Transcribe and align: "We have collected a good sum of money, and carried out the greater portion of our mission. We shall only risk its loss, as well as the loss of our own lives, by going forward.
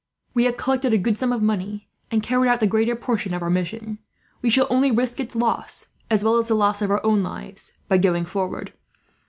"We 0.33 0.45
have 0.45 0.57
collected 0.57 0.93
a 0.93 0.97
good 0.97 1.15
sum 1.15 1.31
of 1.31 1.43
money, 1.43 1.87
and 2.09 2.23
carried 2.23 2.49
out 2.49 2.59
the 2.59 2.65
greater 2.65 2.95
portion 2.95 3.35
of 3.35 3.43
our 3.43 3.51
mission. 3.51 3.99
We 4.41 4.49
shall 4.49 4.65
only 4.71 4.89
risk 4.89 5.19
its 5.19 5.35
loss, 5.35 5.89
as 6.09 6.23
well 6.23 6.37
as 6.39 6.47
the 6.47 6.55
loss 6.55 6.81
of 6.81 6.89
our 6.89 7.05
own 7.05 7.21
lives, 7.21 7.73
by 7.87 7.99
going 7.99 8.25
forward. 8.25 8.73